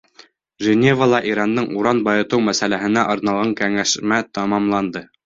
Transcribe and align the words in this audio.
Женевала 0.67 1.19
Ирандың 1.31 1.67
уран 1.81 2.01
байытыу 2.07 2.45
мәсьәләһенә 2.47 3.05
арналған 3.15 3.53
кәңәшмә 3.61 4.19
тамамланды. 4.39 5.05